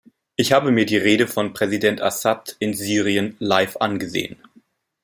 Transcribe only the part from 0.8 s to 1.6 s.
die Rede von